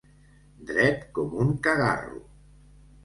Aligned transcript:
Dret 0.69 1.03
com 1.19 1.37
un 1.43 1.53
cagarro. 1.69 2.25